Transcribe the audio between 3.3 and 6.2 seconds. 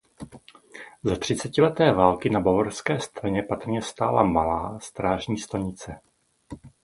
patrně stála malá strážní stanice.